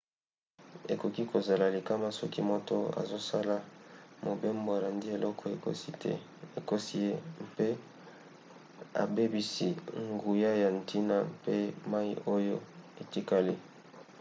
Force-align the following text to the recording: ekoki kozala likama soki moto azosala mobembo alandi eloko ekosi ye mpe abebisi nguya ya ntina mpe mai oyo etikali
ekoki 0.93 1.21
kozala 1.31 1.65
likama 1.75 2.07
soki 2.19 2.41
moto 2.51 2.77
azosala 3.01 3.57
mobembo 4.25 4.69
alandi 4.77 5.07
eloko 5.15 5.43
ekosi 6.59 6.95
ye 7.05 7.13
mpe 7.49 7.67
abebisi 9.01 9.69
nguya 10.11 10.51
ya 10.61 10.69
ntina 10.77 11.17
mpe 11.35 11.55
mai 11.91 12.11
oyo 12.35 12.55
etikali 13.01 13.53